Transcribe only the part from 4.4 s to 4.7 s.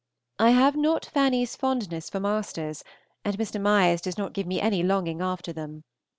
me